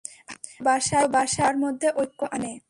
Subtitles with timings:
[0.65, 1.27] ভালোবাসাই
[1.27, 2.53] সবার মধ্যে ঐক্য আনে।